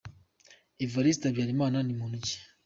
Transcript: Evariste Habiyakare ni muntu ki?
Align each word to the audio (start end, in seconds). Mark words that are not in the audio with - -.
Evariste 0.83 1.25
Habiyakare 1.27 1.79
ni 1.85 1.93
muntu 1.99 2.17
ki? 2.25 2.35